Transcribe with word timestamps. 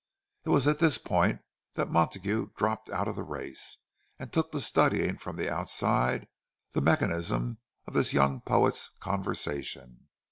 It 0.45 0.49
was 0.49 0.65
at 0.67 0.79
this 0.79 0.97
point 0.97 1.41
that 1.75 1.91
Montague 1.91 2.49
dropped 2.57 2.89
out 2.89 3.07
of 3.07 3.15
the 3.15 3.21
race, 3.21 3.77
and 4.17 4.33
took 4.33 4.51
to 4.51 4.59
studying 4.59 5.15
from 5.19 5.35
the 5.35 5.47
outside 5.47 6.27
the 6.73 6.81
mechanism 6.81 7.59
of 7.85 7.93
this 7.93 8.11
young 8.11 8.41
poet's 8.43 8.89
conversation. 8.99 10.07